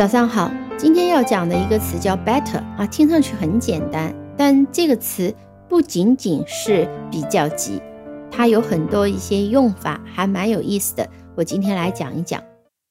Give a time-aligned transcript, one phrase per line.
[0.00, 5.34] 早上好，今天要讲的一个词叫 better 啊，听上去很简单，但这个词
[5.68, 7.78] 不仅仅是比较级，
[8.30, 11.06] 它有很多一些用法，还蛮有意思的。
[11.36, 12.42] 我今天来讲一讲。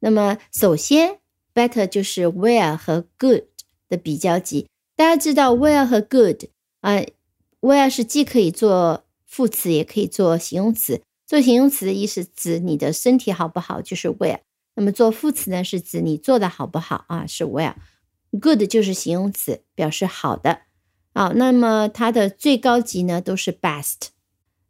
[0.00, 1.16] 那么首先
[1.54, 3.44] ，better 就是 well 和 good
[3.88, 4.66] 的比较级。
[4.94, 6.44] 大家知道 well 和 good
[6.82, 7.02] 啊
[7.62, 11.00] ，well 是既可以做副词，也可以做形容词。
[11.26, 14.40] 做形容词的意思指你的身体好不好，就是 well。
[14.78, 17.26] 那么做副词呢，是指你做的好不好啊？
[17.26, 17.74] 是 well。
[18.40, 20.60] good 就是形容词，表示好的。
[21.12, 24.10] 好，那么它的最高级呢，都是 best。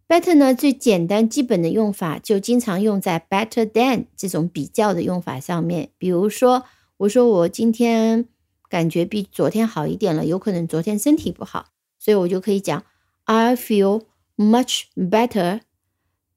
[0.09, 5.91] better 呢，最简单基本的用法就经常用在 better than 这种比较的用法上面。
[5.99, 6.65] 比如说，
[6.97, 8.27] 我说我今天
[8.71, 11.67] 感觉比昨天好一点了，有可能昨天身体不好，
[11.99, 12.83] 所以我就可以讲
[13.25, 14.05] I feel
[14.39, 15.61] much better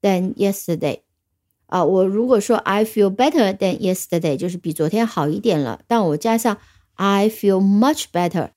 [0.02, 1.00] than yesterday。
[1.72, 5.80] 啊，我如果说 I feel better than yesterday，就是比昨天好一点了。
[5.86, 6.58] 但我加上
[6.96, 8.50] I feel much better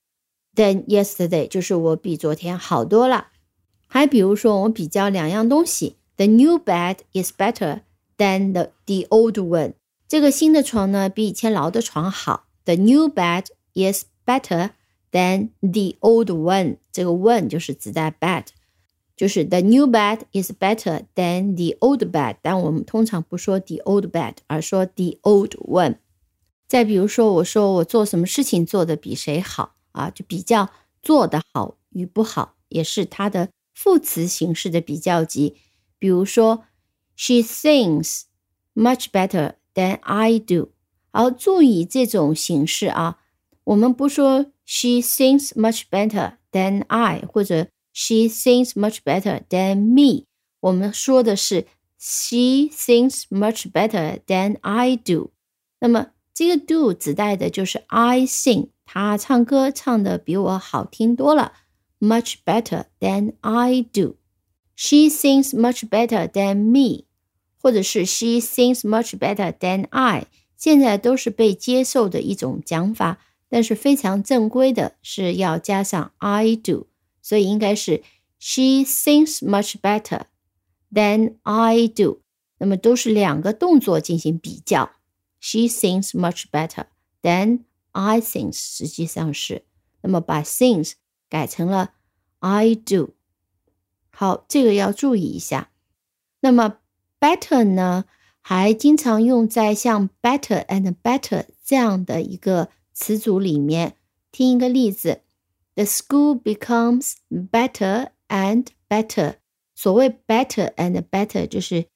[0.54, 3.28] than yesterday，就是我比昨天好多了。
[3.88, 7.84] 还比如说，我比较两样东西，The new bed is better
[8.18, 9.76] than the the old one。
[10.10, 12.48] 这个新的床呢，比以前老的床好。
[12.66, 14.72] The new bed is better
[15.14, 16.80] than the old one。
[16.92, 18.48] 这个 one 就是指代 bed。
[19.17, 25.97] 就是 the new bed is better than the old bed，但我们通常不说 the old bed，而说 the old one。
[26.67, 30.71] 再比如说，我说我做什么事情做的比谁好啊，就比较
[31.03, 35.57] 做的好与不好，也是它的副词形式的比较级。
[35.99, 36.65] 比如说，
[37.17, 38.23] She sings
[38.75, 40.71] much better than I do。
[41.11, 43.19] 好，注意这种形式啊，
[43.65, 50.27] 我们不说 She sings much better than I，或者 She sings much better than me。
[50.61, 51.67] 我们说的是
[51.99, 55.33] She sings much better than I do。
[55.81, 61.53] 那么这个 do 指代的就是 I sing，她唱歌唱的比我好听多了，
[61.99, 67.05] much better than I do。She sings much better than me，
[67.61, 70.27] 或者是 She sings much better than I。
[70.57, 76.87] 现在都是被接受的一种讲法，但是非常正规的是要加上 I do。
[77.26, 78.04] 所以应该是
[78.38, 80.26] She sings much better
[80.94, 82.22] than I do。
[82.60, 84.92] 那么都是两个动作进行比较。
[85.40, 86.86] She sings much better
[87.24, 89.64] than I sing，实际上是，
[90.02, 90.92] 那么把 sings
[91.28, 91.94] 改成了
[92.38, 93.16] I do。
[94.12, 95.72] 好，这个要注意一下。
[96.42, 96.78] 那么
[97.20, 98.06] better 呢，
[98.40, 103.98] 还经常用在像 better and better 这样的一个词组里面。
[104.32, 105.24] 听一个例子。
[105.76, 109.36] The school becomes better and better。
[109.76, 111.88] 所谓 better and better 就是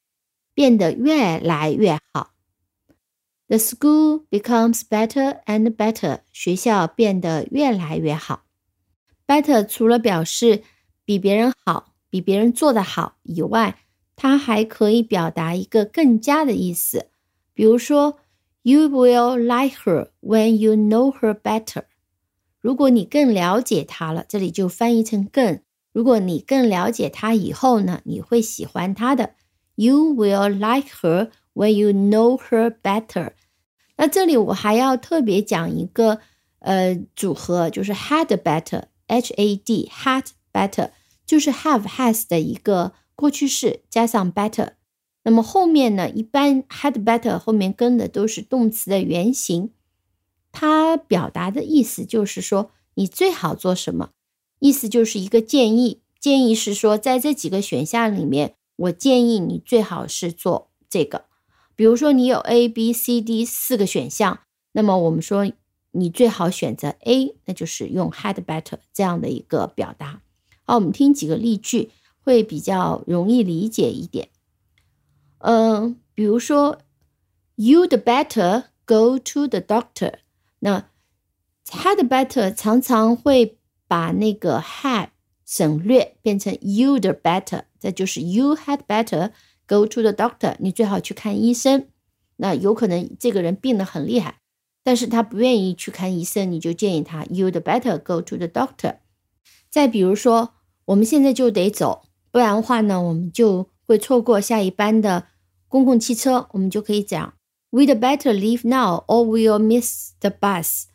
[0.54, 2.34] 变得越来越好。
[3.48, 6.20] The school becomes better and better。
[6.32, 8.44] 学校变得越来越好。
[9.26, 10.64] Better 除了表示
[11.06, 13.78] 比别人好、比别人做得好以外，
[14.16, 17.08] 它还可以表达一个更加的意思。
[17.54, 18.20] 比如说
[18.64, 21.86] ，You will like her when you know her better。
[22.62, 25.62] 如果你更了解他了，这里就翻译成更。
[25.92, 29.32] 如果你更了解他以后呢，你会喜欢他的。
[29.76, 33.32] You will like her when you know her better。
[33.96, 36.20] 那这里我还要特别讲一个
[36.60, 40.92] 呃组合，就是 had better，H A D had better，
[41.26, 44.72] 就是 have has 的一个过去式加上 better。
[45.24, 49.72] 那么后面呢，一般 had better 后面跟的都是动词的原形。
[50.52, 54.10] 它表达的意思就是说，你最好做什么？
[54.60, 61.26] 意思就是一个建议，建议是说，在这几个选项里面，我建议你最好是做这个。
[61.76, 64.42] 比如说，你有 A、B、C、D 四个选项，
[64.74, 65.50] 那么我们说
[65.92, 70.22] 你最好选择 A，那就是用 had better 这样的一个表达。
[70.66, 71.92] 好，我们听几个例句，
[72.22, 74.28] 会比较容易理解一点。
[75.38, 76.80] 嗯，比如说
[77.56, 80.16] ，You'd better go to the doctor。
[80.60, 80.86] 那
[81.66, 83.58] had better 常常会
[83.88, 85.10] 把那个 had
[85.46, 89.32] 省略，变成 you'd better，这就是 you had better
[89.68, 90.56] go to the doctor。
[90.60, 91.88] 你最好去看医生。
[92.38, 94.40] 那有可能这个人病得很厉害，
[94.84, 98.98] 但是他不愿意去看医生，你就建议他 you'd better go to the doctor。
[99.70, 100.54] 再比如说，
[100.86, 105.28] 我们现在就得走，不然的话呢，我们就会错过下一班的
[105.68, 107.34] 公共汽车，我们就可以讲。
[107.72, 110.86] We'd better leave now, or we'll miss the bus.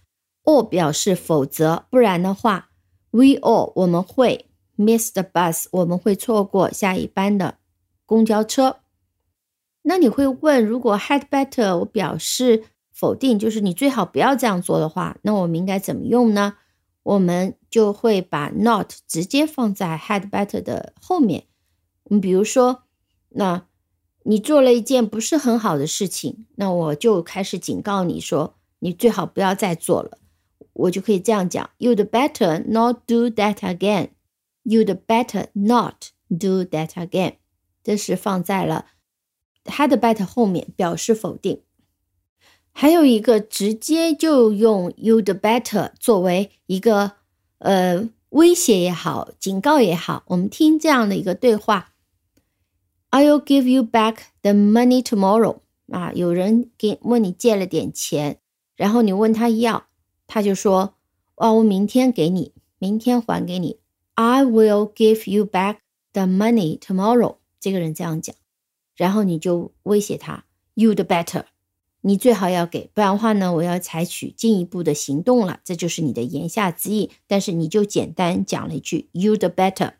[0.44, 2.70] or 表示否则，不然的话
[3.10, 7.58] ，we all 我们会 miss the bus，我们会错过下一班的
[8.06, 8.76] 公交车。
[9.82, 16.56] 那你会问，如果 had better 我表示否定，就是你最好不要这样做的话，那我们应该怎么用呢？
[17.02, 21.44] 我们就会把 not 直接放在 had better 的后面。
[22.04, 22.84] 你比如说，
[23.30, 23.66] 那
[24.24, 30.18] 你做了一件不是很好的事情，那我就开始警告你说，你最好不要再做了。
[30.72, 34.08] 我就可以这样讲：You'd better not do that again.
[34.64, 37.34] You'd better not do that again.
[37.82, 38.86] 这是放在了
[39.66, 41.60] had better 后面，表示否定。
[42.72, 47.12] 还有一个直接就用 you'd better 作为一个
[47.58, 50.24] 呃威胁也好，警告也好。
[50.28, 51.93] 我们听这样的一个对话
[53.14, 55.58] ：I'll give you back the money tomorrow。
[55.92, 58.38] 啊，有人给问你借了点钱，
[58.74, 59.84] 然后你问他要，
[60.26, 60.94] 他就说：
[61.36, 63.78] 哦，我明天给你，明天还给你。
[64.14, 65.76] I will give you back
[66.12, 67.36] the money tomorrow。
[67.60, 68.34] 这个人这样讲，
[68.96, 70.44] 然后你就威胁他
[70.74, 71.44] ：You'd better。
[72.00, 75.60] 你最好要给，不然的话呢，我要采取进一步的行动了。
[75.64, 77.10] 这就是你的言下之意。
[77.26, 79.92] 但是你就简单讲了一句 "you'd better"。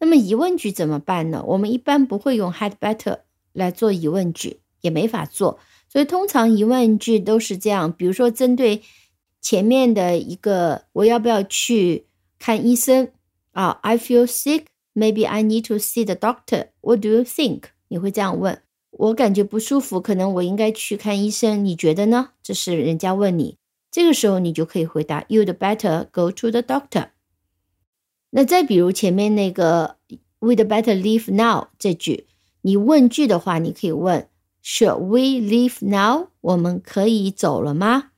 [0.00, 1.44] 那么疑问句怎么办呢？
[1.46, 3.18] 我们一般不会用 "had better"
[3.52, 5.60] 来做疑问句，也没法做。
[5.88, 7.92] 所以通常疑问句都是这样。
[7.92, 8.80] 比如说，针对
[9.42, 12.06] 前面的一个，我要不要去
[12.38, 13.08] 看医生
[13.52, 14.64] 啊？I feel sick.
[14.94, 16.68] Maybe I need to see the doctor.
[16.80, 17.64] What do you think？
[17.88, 18.60] 你会这样问。
[18.92, 22.30] 我感觉不舒服，可能我应该去看医生，你觉得呢？
[22.42, 23.56] 这是人家问你，
[23.90, 27.08] 这个时候你就可以回答 You'd better go to the doctor。
[28.30, 29.96] 那再比如前面那个
[30.40, 32.26] We'd better leave now 这句，
[32.62, 34.28] 你问句的话，你可以问
[34.62, 36.28] Should we leave now？
[36.40, 38.12] 我们可以走了吗？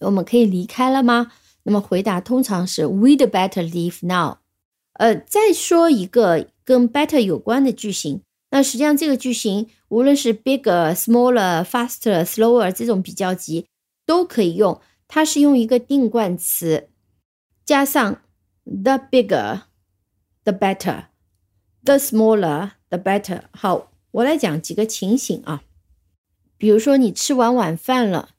[0.00, 1.32] 我们可以离开了吗？
[1.64, 4.38] 那么回答通常是 We'd better leave now。
[4.94, 8.22] 呃，再说一个跟 better 有关的句型。
[8.50, 13.66] 那实际上，这个句型无论是 bigger、smaller、faster、slower 这种比较级
[14.06, 14.80] 都可以用。
[15.06, 16.88] 它是用一个定冠词
[17.64, 18.22] 加上
[18.68, 19.62] the bigger
[20.44, 23.42] the better，the smaller the better。
[23.52, 25.62] 好，我来讲几个情形啊。
[26.56, 28.30] 比如说，你吃完晚饭了，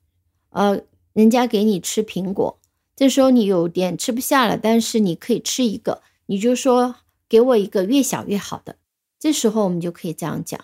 [0.50, 0.81] 呃，
[1.14, 2.60] 人家给你吃苹果，
[2.96, 6.96] 这时候你有点吃不下了，但是你可以吃一个，你就说
[7.28, 8.76] 给我一个越小越好的。
[9.18, 10.60] 这时候我们就可以这样讲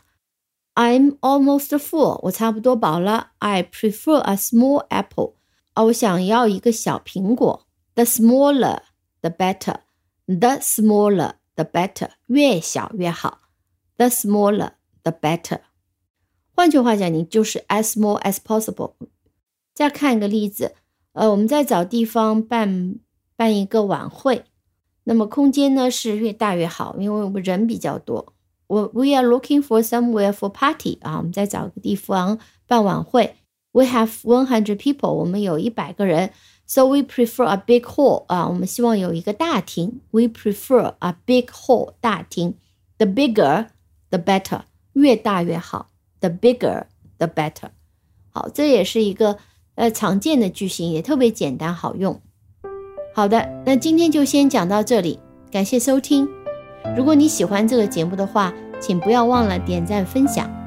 [0.76, 3.32] ：I'm almost full，我差不多饱了。
[3.40, 5.34] I prefer a small apple，
[5.76, 7.66] 我想要一个小苹果。
[7.96, 8.80] The smaller
[9.25, 13.42] the better，the smaller the better，越小越好。
[13.98, 15.62] The smaller the better。
[16.54, 18.94] 换句话讲，你就是 as small as possible。
[19.74, 20.75] 再看一个例子，
[21.13, 23.00] 呃，我们在找地方办
[23.36, 24.45] 办一个晚会，
[25.06, 28.33] 那么空间呢是越大越好，因为我们人比较多。
[28.68, 32.38] 我 we are looking for somewhere for party 啊，我们再找个地方
[32.68, 33.36] 办晚会。
[33.71, 36.31] We have one hundred people，我们有一百个人。
[36.68, 40.02] So we prefer a big hall 啊，我们希望有一个大厅。
[40.12, 42.56] We prefer a big hall 大厅。
[42.98, 43.68] The bigger
[44.10, 44.62] the better，
[44.94, 45.90] 越大越好。
[46.20, 46.86] The bigger
[47.18, 47.70] the better。
[48.32, 49.38] 好，这也是一个
[49.76, 52.19] 呃常见的句型，也特别简单好用。
[53.14, 55.19] 好的，那今天就先讲到这里，
[55.52, 56.28] 感谢收听。
[56.98, 60.65] 如果你喜欢这个节目的话，请不要忘了点赞分享。